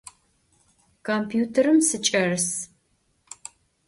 [1.05, 2.47] Kompütêrım sıç'erıs.